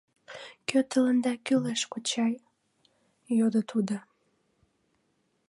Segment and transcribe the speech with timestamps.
[0.67, 2.33] —Кӧ тыланда кӱлеш, кочай?—
[3.37, 3.97] йодо тудо.